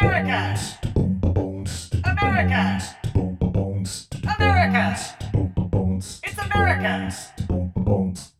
America! 0.00 0.58
America! 2.04 2.82
America! 4.24 4.96
It's 6.22 6.38
America! 6.38 8.33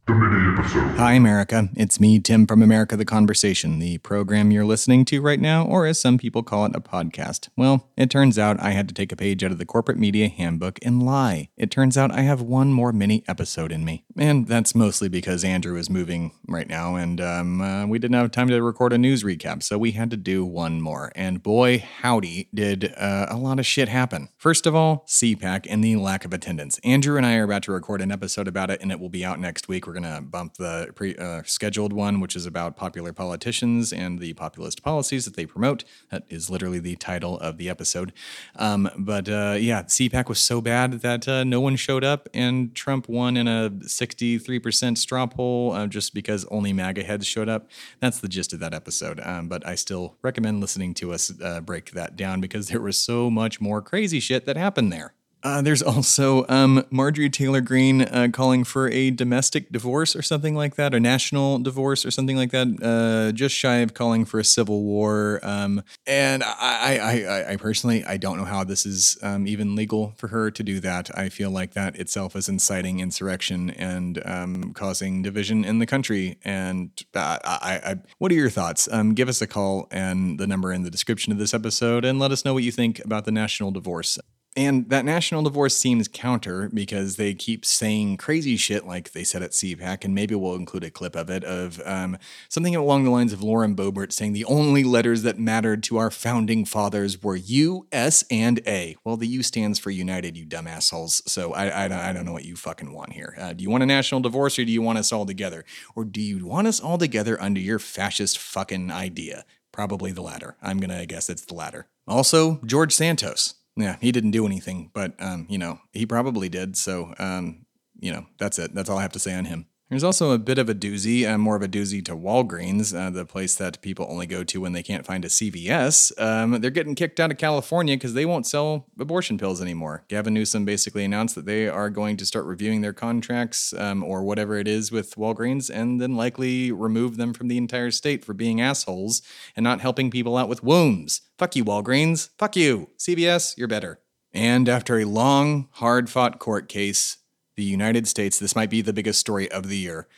Hi, 0.67 1.13
America. 1.13 1.69
It's 1.77 2.01
me, 2.01 2.19
Tim 2.19 2.47
from 2.47 2.63
America 2.63 2.97
the 2.97 3.05
Conversation, 3.05 3.81
the 3.81 3.99
program 3.99 4.51
you're 4.51 4.65
listening 4.65 5.05
to 5.07 5.21
right 5.21 5.39
now, 5.39 5.67
or 5.67 5.85
as 5.85 6.01
some 6.01 6.17
people 6.17 6.43
call 6.43 6.65
it, 6.65 6.75
a 6.75 6.81
podcast. 6.81 7.51
Well, 7.55 7.91
it 7.99 8.09
turns 8.09 8.39
out 8.39 8.63
I 8.63 8.71
had 8.71 8.89
to 8.89 8.95
take 8.95 9.13
a 9.13 9.17
page 9.17 9.45
out 9.45 9.53
of 9.53 9.59
the 9.59 9.67
corporate 9.67 9.99
media 9.99 10.29
handbook 10.29 10.79
and 10.83 11.03
lie. 11.03 11.51
It 11.59 11.71
turns 11.71 11.99
out 11.99 12.11
I 12.11 12.23
have 12.23 12.41
one 12.41 12.73
more 12.73 12.93
mini 12.93 13.23
episode 13.29 13.73
in 13.73 13.85
me. 13.85 14.05
And 14.17 14.49
that's 14.49 14.75
mostly 14.75 15.11
because 15.11 15.45
Andrew 15.45 15.77
is 15.77 15.91
moving 15.91 16.33
right 16.49 16.69
now, 16.69 16.95
and 16.95 17.21
um, 17.21 17.61
uh, 17.61 17.87
we 17.87 17.99
didn't 17.99 18.17
have 18.17 18.31
time 18.31 18.49
to 18.49 18.63
record 18.63 18.95
a 18.95 18.99
news 18.99 19.23
recap, 19.23 19.63
so 19.63 19.77
we 19.77 19.91
had 19.91 20.11
to 20.13 20.17
do 20.17 20.47
one 20.47 20.81
more. 20.81 21.13
And 21.15 21.43
boy, 21.43 21.85
howdy, 22.01 22.49
did 22.55 22.95
uh, 22.97 23.27
a 23.29 23.37
lot 23.37 23.59
of 23.59 23.67
shit 23.67 23.91
happen. 23.91 24.31
First 24.39 24.67
of 24.67 24.75
all, 24.75 25.05
CPAC 25.09 25.67
and 25.69 25.85
the 25.85 25.97
lack 25.97 26.25
of 26.25 26.33
attendance. 26.33 26.79
Andrew 26.85 27.19
and 27.19 27.27
I 27.27 27.37
are 27.37 27.45
about 27.45 27.65
to 27.65 27.73
record 27.73 28.01
an 28.01 28.11
episode 28.11 28.49
about 28.49 28.71
it, 28.71 28.81
and 28.81 28.91
it 28.91 28.99
will 28.99 29.11
be 29.11 29.25
out 29.25 29.39
next 29.39 29.69
week. 29.69 29.87
We're 29.87 29.93
going 29.93 30.05
to 30.05 30.23
bump 30.23 30.54
the 30.59 30.91
pre 30.95 31.17
uh, 31.17 31.43
scheduled 31.45 31.93
one, 31.93 32.21
which 32.21 32.37
is 32.37 32.47
about 32.47 32.77
popular 32.77 33.13
politicians 33.13 33.93
and 33.93 34.19
the 34.19 34.33
populist 34.35 34.83
policies 34.83 35.25
that 35.25 35.37
they 35.37 35.47
promote. 35.47 35.85
That 36.11 36.25
is 36.29 36.51
literally 36.51 36.79
the 36.79 36.97
title 36.97 37.39
of 37.41 37.59
the 37.59 37.69
episode. 37.69 38.13
Um, 38.57 38.91
but 38.97 39.29
uh, 39.29 39.57
yeah, 39.59 39.83
CPAC 39.83 40.29
was 40.29 40.39
so 40.39 40.61
bad 40.61 41.01
that 41.03 41.27
uh, 41.27 41.45
no 41.45 41.61
one 41.61 41.77
showed 41.77 42.05
up, 42.05 42.29
and 42.33 42.75
Trump 42.75 43.09
won 43.09 43.37
in 43.37 43.49
a 43.49 43.71
63% 43.71 44.99
straw 44.99 45.27
poll 45.27 45.73
uh, 45.73 45.87
just 45.87 46.15
because 46.15 46.45
only 46.47 46.73
MAGA 46.73 47.05
heads 47.05 47.27
showed 47.27 47.49
up. 47.49 47.69
That's 48.01 48.21
the 48.21 48.29
gist 48.29 48.53
of 48.53 48.61
that 48.61 48.75
episode. 48.75 49.21
Um, 49.21 49.49
but 49.49 49.67
I 49.67 49.75
still 49.75 50.17
recommend 50.23 50.61
listening 50.61 50.95
to 50.95 51.13
us 51.13 51.33
uh, 51.43 51.61
break 51.61 51.93
that 51.93 52.17
down 52.17 52.41
because 52.41 52.69
there 52.69 52.81
was 52.81 52.99
so 52.99 53.31
much 53.31 53.61
more 53.61 53.83
crazy 53.83 54.21
shit 54.21 54.47
that 54.47 54.57
happened 54.57 54.93
there. 54.93 55.15
Uh, 55.45 55.61
there's 55.61 55.83
also 55.83 56.47
um, 56.49 56.83
Marjorie 56.91 57.29
Taylor 57.29 57.61
Greene 57.61 58.01
uh, 58.01 58.29
calling 58.33 58.65
for 58.65 58.89
a 58.89 59.11
domestic 59.11 59.71
divorce 59.71 60.17
or 60.17 60.23
something 60.23 60.55
like 60.55 60.77
that, 60.77 60.95
a 60.95 61.01
national 61.01 61.59
divorce 61.59 62.07
or 62.07 62.11
something 62.11 62.37
like 62.37 62.51
that, 62.51 62.67
uh, 62.83 63.31
just 63.33 63.55
shy 63.55 63.77
of 63.77 63.93
calling 63.93 64.25
for 64.25 64.41
a 64.41 64.45
civil 64.45 64.83
war. 64.83 65.41
Um, 65.43 65.83
and 66.07 66.43
I, 66.43 66.97
I, 66.97 67.53
I, 67.53 67.57
personally, 67.57 68.03
I 68.07 68.17
don't 68.17 68.39
know 68.39 68.47
how 68.47 68.65
this 68.65 68.87
is 68.87 69.19
um, 69.23 69.47
even 69.47 69.75
legal 69.75 70.15
for 70.17 70.29
her 70.29 70.51
to 70.51 70.63
do 70.63 70.81
that. 70.81 71.17
I 71.17 71.29
feel 71.29 71.51
like 71.51 71.75
that 71.75 71.97
itself 71.97 72.35
is 72.35 72.49
inciting 72.49 73.01
insurrection 73.01 73.69
and 73.69 74.23
um, 74.25 74.73
causing 74.73 75.21
division 75.21 75.63
in 75.63 75.79
the 75.79 75.87
country. 75.87 76.39
And 76.43 76.91
uh, 77.15 77.39
I, 77.45 77.81
I, 77.85 77.97
what 78.17 78.33
are 78.33 78.35
your 78.35 78.49
thoughts? 78.49 78.89
Um, 78.91 79.13
give 79.13 79.29
us 79.29 79.43
a 79.43 79.47
call 79.47 79.89
and 79.91 80.41
the 80.41 80.47
number 80.47 80.73
in 80.73 80.85
the 80.85 80.91
description 80.91 81.33
of 81.33 81.39
this 81.39 81.53
episode, 81.53 82.07
and 82.07 82.19
let 82.19 82.33
us 82.33 82.47
know 82.47 82.55
what 82.55 82.63
you 82.63 82.73
think 82.73 83.05
about 83.05 83.27
the 83.27 83.33
national 83.33 83.73
divorce. 83.73 84.19
And 84.57 84.89
that 84.91 85.05
national 85.05 85.43
divorce 85.43 85.77
seems 85.77 86.07
counter 86.07 86.71
because 86.73 87.17
they 87.17 87.35
keep 87.35 87.65
saying 87.65 88.19
crazy 88.19 88.57
shit 88.57 88.87
like 88.87 89.11
they 89.11 89.25
said 89.25 89.43
at 89.43 89.51
CPAC, 89.51 90.05
and 90.05 90.15
maybe 90.15 90.37
we'll 90.37 90.55
include 90.55 90.85
a 90.85 90.91
clip 90.91 91.17
of 91.17 91.29
it 91.29 91.43
of 91.43 91.83
um, 91.85 92.17
something 92.49 92.77
along 92.77 93.03
the 93.03 93.11
lines 93.11 93.33
of 93.33 93.43
Lauren 93.43 93.75
Boebert 93.75 94.13
saying 94.13 94.33
the 94.33 94.45
only 94.45 94.85
letters 94.85 95.23
that 95.23 95.41
mattered 95.41 95.83
to 95.85 95.97
our 95.97 96.11
founding 96.11 96.65
fathers 96.65 97.21
were 97.21 97.35
U, 97.35 97.89
S, 97.91 98.25
and 98.31 98.61
A. 98.67 98.97
Well, 99.03 99.17
the 99.17 99.27
U 99.27 99.43
stands 99.43 99.81
for 99.81 99.91
United, 99.91 100.37
you 100.37 100.45
dumb 100.45 100.69
assholes. 100.69 101.21
So 101.27 101.53
I, 101.53 101.85
I, 101.85 101.89
don't, 101.89 101.99
I 101.99 102.13
don't 102.13 102.25
know 102.25 102.33
what 102.33 102.45
you 102.45 102.55
fucking 102.55 102.93
want 102.93 103.13
here. 103.13 103.35
Uh, 103.37 103.55
do 103.55 103.65
you 103.65 103.71
want 103.71 103.83
a 103.83 103.87
national 103.87 104.21
divorce 104.21 104.57
or 104.59 104.65
do 104.65 104.71
you 104.71 104.83
want 104.83 104.99
us 104.99 105.13
all 105.13 105.27
together? 105.27 105.65
Or 105.97 106.05
do 106.05 106.21
you 106.21 106.47
want 106.47 106.69
us 106.69 106.79
all 106.81 106.99
together 106.99 107.41
under 107.43 107.61
your 107.61 107.81
fascist 107.81 108.39
fucking 108.39 108.93
idea? 108.93 109.45
Probably 109.73 110.13
the 110.13 110.23
latter. 110.23 110.57
I'm 110.63 110.79
going 110.79 110.97
to 110.97 111.05
guess 111.07 111.29
it's 111.29 111.45
the 111.45 111.55
latter. 111.55 111.89
Also, 112.07 112.61
George 112.65 112.93
Santos. 112.93 113.55
Yeah, 113.77 113.97
he 114.01 114.13
didn't 114.13 114.31
do 114.31 114.47
anything, 114.47 114.91
but 114.95 115.15
um, 115.19 115.47
you 115.49 115.59
know, 115.59 115.81
he 115.93 116.07
probably 116.07 116.49
did. 116.49 116.77
So, 116.77 117.13
um, 117.19 117.67
you 117.99 118.13
know, 118.13 118.27
that's 118.39 118.59
it. 118.59 118.75
That's 118.75 118.89
all 118.89 118.99
I 118.99 119.03
have 119.03 119.13
to 119.13 119.19
say 119.19 119.35
on 119.35 119.47
him. 119.47 119.67
There's 119.91 120.05
also 120.05 120.33
a 120.33 120.39
bit 120.39 120.57
of 120.57 120.71
a 120.71 120.75
doozy, 120.75 121.29
uh, 121.31 121.37
more 121.37 121.57
of 121.57 121.63
a 121.63 121.69
doozy 121.69 122.03
to 122.07 122.17
Walgreens, 122.17 122.99
uh, 122.99 123.11
the 123.11 123.27
place 123.27 123.55
that 123.57 123.83
people 123.83 124.07
only 124.09 124.27
go 124.27 124.43
to 124.43 124.61
when 124.61 124.73
they 124.73 124.83
can't 124.83 125.05
find 125.05 125.25
a 125.27 125.29
CVS. 125.29 126.19
Um, 126.21 126.61
they're 126.63 126.71
getting 126.71 126.95
kicked 126.95 127.21
out 127.21 127.31
of 127.31 127.37
California 127.37 127.95
because 127.95 128.15
they 128.15 128.25
won't 128.25 128.47
sell 128.47 128.87
abortion 128.99 129.37
pills 129.37 129.61
anymore. 129.61 130.05
Gavin 130.09 130.33
Newsom 130.33 130.65
basically 130.65 131.05
announced 131.05 131.35
that 131.35 131.45
they 131.45 131.69
are 131.69 131.91
going 131.91 132.17
to 132.17 132.25
start 132.25 132.47
reviewing 132.47 132.81
their 132.81 132.95
contracts 132.95 133.75
um, 133.75 134.03
or 134.03 134.25
whatever 134.25 134.57
it 134.57 134.67
is 134.67 134.91
with 134.91 135.17
Walgreens 135.17 135.69
and 135.69 136.01
then 136.01 136.17
likely 136.17 136.73
remove 136.73 137.19
them 137.19 137.35
from 137.35 137.49
the 137.49 137.59
entire 137.59 137.91
state 137.91 138.25
for 138.25 138.33
being 138.33 138.63
assholes 138.63 139.21
and 139.55 139.63
not 139.65 139.83
helping 139.83 140.11
people 140.11 140.39
out 140.39 140.49
with 140.49 140.65
wounds. 140.65 141.21
Fuck 141.39 141.57
you, 141.57 141.65
Walgreens. 141.65 142.31
Fuck 142.39 142.57
you. 142.57 142.89
CVS, 142.99 143.59
you're 143.59 143.69
better. 143.69 144.01
And 144.33 144.69
after 144.69 144.99
a 144.99 145.05
long, 145.05 145.69
hard 145.73 146.09
fought 146.09 146.39
court 146.39 146.69
case, 146.69 147.19
the 147.57 147.63
United 147.63 148.09
States, 148.09 148.39
this 148.39 148.57
might 148.57 148.71
be 148.71 148.83
the 148.83 148.93
biggest 148.93 149.21
story 149.21 149.51
of 149.51 149.69
the 149.69 149.79
year, 149.79 150.09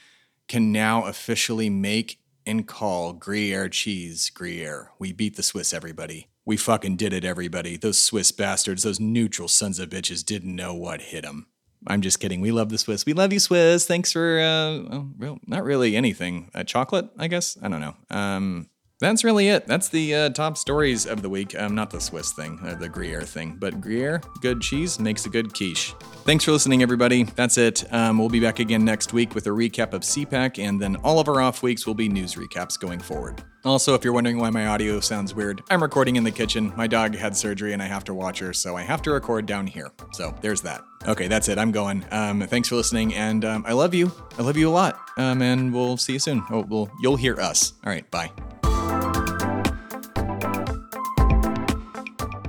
can 0.48 0.72
now 0.72 1.04
officially 1.04 1.68
make 1.70 2.18
and 2.46 2.66
call 2.66 3.12
Gruyere 3.12 3.68
cheese 3.68 4.30
Gruyere. 4.30 4.92
We 4.98 5.12
beat 5.12 5.36
the 5.36 5.42
Swiss, 5.42 5.74
everybody. 5.74 6.28
We 6.44 6.56
fucking 6.56 6.96
did 6.96 7.12
it, 7.12 7.24
everybody. 7.24 7.76
Those 7.76 8.00
Swiss 8.00 8.30
bastards, 8.30 8.84
those 8.84 9.00
neutral 9.00 9.48
sons 9.48 9.80
of 9.80 9.90
bitches 9.90 10.24
didn't 10.24 10.54
know 10.54 10.72
what 10.74 11.00
hit 11.00 11.24
them. 11.24 11.48
I'm 11.88 12.00
just 12.00 12.20
kidding. 12.20 12.40
We 12.40 12.52
love 12.52 12.68
the 12.68 12.78
Swiss. 12.78 13.04
We 13.04 13.12
love 13.12 13.32
you, 13.32 13.40
Swiss. 13.40 13.86
Thanks 13.86 14.12
for, 14.12 14.40
uh, 14.40 15.00
well, 15.18 15.38
not 15.46 15.64
really 15.64 15.96
anything. 15.96 16.50
Uh, 16.54 16.64
chocolate, 16.64 17.08
I 17.18 17.26
guess? 17.26 17.58
I 17.60 17.68
don't 17.68 17.80
know. 17.80 17.96
Um, 18.10 18.68
that's 19.00 19.24
really 19.24 19.48
it. 19.48 19.66
That's 19.66 19.88
the 19.88 20.14
uh, 20.14 20.28
top 20.30 20.56
stories 20.56 21.06
of 21.06 21.22
the 21.22 21.28
week. 21.28 21.58
Um, 21.58 21.74
not 21.74 21.90
the 21.90 22.00
Swiss 22.00 22.32
thing, 22.32 22.58
uh, 22.64 22.74
the 22.74 22.88
Gruyere 22.88 23.22
thing, 23.22 23.56
but 23.58 23.80
Gruyere, 23.80 24.20
good 24.40 24.60
cheese, 24.60 24.98
makes 24.98 25.26
a 25.26 25.28
good 25.28 25.52
quiche. 25.52 25.94
Thanks 26.24 26.44
for 26.44 26.52
listening, 26.52 26.82
everybody. 26.82 27.24
That's 27.24 27.58
it. 27.58 27.84
Um, 27.92 28.18
we'll 28.18 28.28
be 28.28 28.40
back 28.40 28.58
again 28.58 28.84
next 28.84 29.12
week 29.12 29.34
with 29.34 29.46
a 29.46 29.50
recap 29.50 29.92
of 29.92 30.02
CPAC, 30.02 30.58
and 30.58 30.80
then 30.80 30.96
all 30.96 31.20
of 31.20 31.28
our 31.28 31.40
off 31.40 31.62
weeks 31.62 31.86
will 31.86 31.94
be 31.94 32.08
news 32.08 32.34
recaps 32.34 32.78
going 32.78 32.98
forward. 32.98 33.42
Also, 33.64 33.94
if 33.94 34.04
you're 34.04 34.12
wondering 34.12 34.38
why 34.38 34.48
my 34.48 34.66
audio 34.68 35.00
sounds 35.00 35.34
weird, 35.34 35.60
I'm 35.70 35.82
recording 35.82 36.16
in 36.16 36.24
the 36.24 36.30
kitchen. 36.30 36.72
My 36.76 36.86
dog 36.86 37.14
had 37.16 37.36
surgery 37.36 37.72
and 37.72 37.82
I 37.82 37.86
have 37.86 38.04
to 38.04 38.14
watch 38.14 38.38
her, 38.38 38.52
so 38.52 38.76
I 38.76 38.82
have 38.82 39.02
to 39.02 39.10
record 39.10 39.44
down 39.44 39.66
here. 39.66 39.90
So 40.12 40.34
there's 40.40 40.62
that. 40.62 40.82
Okay, 41.06 41.28
that's 41.28 41.48
it. 41.48 41.58
I'm 41.58 41.72
going. 41.72 42.04
Um, 42.10 42.40
thanks 42.42 42.68
for 42.68 42.76
listening, 42.76 43.14
and 43.14 43.44
um, 43.44 43.64
I 43.66 43.72
love 43.72 43.92
you. 43.92 44.12
I 44.38 44.42
love 44.42 44.56
you 44.56 44.68
a 44.68 44.70
lot. 44.70 44.98
Um, 45.18 45.42
and 45.42 45.74
we'll 45.74 45.96
see 45.96 46.14
you 46.14 46.18
soon. 46.18 46.42
Oh, 46.50 46.64
well, 46.68 46.90
you'll 47.02 47.16
hear 47.16 47.40
us. 47.40 47.74
All 47.84 47.92
right, 47.92 48.08
bye. 48.10 48.30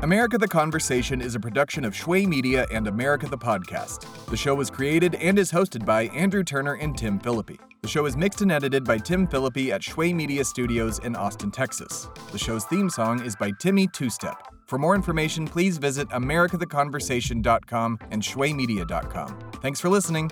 America 0.07 0.38
the 0.38 0.47
Conversation 0.47 1.19
is 1.19 1.35
a 1.35 1.40
production 1.40 1.84
of 1.84 1.94
Shway 1.94 2.25
Media 2.25 2.66
and 2.72 2.88
America 2.88 3.28
the 3.28 3.38
Podcast. 3.38 4.06
The 4.28 4.38
show 4.38 4.56
was 4.56 4.69
created 4.69 5.16
and 5.16 5.38
is 5.38 5.51
hosted 5.51 5.85
by 5.85 6.03
Andrew 6.03 6.45
Turner 6.45 6.75
and 6.75 6.97
Tim 6.97 7.19
Phillippe. 7.19 7.59
The 7.81 7.90
show 7.90 8.06
is 8.06 8.16
mixed 8.16 8.41
and 8.41 8.50
edited 8.50 8.85
by 8.85 9.00
Tim 9.00 9.28
Phillippe 9.28 9.69
at 9.69 9.81
Shway 9.81 10.13
Media 10.13 10.46
Studios 10.46 11.00
in 11.00 11.17
Austin, 11.17 11.51
Texas. 11.51 12.07
The 12.31 12.38
show's 12.38 12.63
theme 12.63 12.90
song 12.90 13.22
is 13.25 13.35
by 13.35 13.51
Timmy 13.59 13.85
Two 13.91 14.09
Step. 14.09 14.47
For 14.66 14.79
more 14.79 14.96
information, 14.96 15.46
please 15.46 15.78
visit 15.78 16.07
americatheconversation.com 16.07 18.00
and 18.09 18.23
shwaymedia.com. 18.23 19.40
Thanks 19.62 19.81
for 19.81 19.90
listening. 19.90 20.31